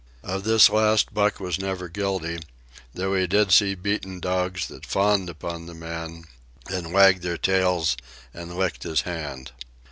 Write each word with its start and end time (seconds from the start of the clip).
Of 0.23 0.43
this 0.45 0.67
last 0.67 1.13
Buck 1.13 1.39
was 1.39 1.59
never 1.59 1.87
guilty, 1.87 2.39
though 2.91 3.13
he 3.13 3.27
did 3.27 3.51
see 3.51 3.75
beaten 3.75 4.19
dogs 4.19 4.65
that 4.67 4.83
fawned 4.83 5.29
upon 5.29 5.67
the 5.67 5.75
man, 5.75 6.23
and 6.65 6.91
wagged 6.91 7.21
their 7.21 7.37
tails, 7.37 7.95
and 8.33 8.55
licked 8.57 8.81
his 8.81 9.01
hand. 9.01 9.51